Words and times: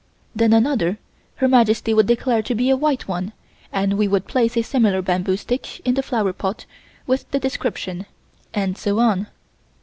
Then 0.35 0.51
another, 0.51 0.97
Her 1.35 1.47
Majesty 1.47 1.93
would 1.93 2.07
declare 2.07 2.41
to 2.41 2.55
be 2.55 2.71
a 2.71 2.75
white 2.75 3.07
one 3.07 3.33
and 3.71 3.99
we 3.99 4.07
would 4.07 4.25
place 4.25 4.57
a 4.57 4.63
similar 4.63 4.99
bamboo 5.03 5.37
stick 5.37 5.79
in 5.81 5.93
the 5.93 6.01
flower 6.01 6.33
pot, 6.33 6.65
with 7.05 7.29
the 7.29 7.37
description, 7.39 8.07
and 8.51 8.79
so 8.79 8.97
on. 8.97 9.27